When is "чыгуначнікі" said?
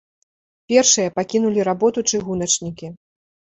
2.09-2.93